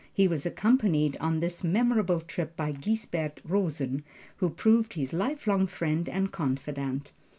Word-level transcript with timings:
He 0.11 0.27
was 0.27 0.47
accompanied 0.47 1.15
on 1.17 1.41
this 1.41 1.63
memorable 1.63 2.21
trip 2.21 2.57
by 2.57 2.71
Gisbert 2.71 3.39
Rosen, 3.45 4.03
who 4.37 4.49
proved 4.49 4.93
his 4.93 5.13
lifelong 5.13 5.67
friend 5.67 6.09
and 6.09 6.31
confidant. 6.31 7.11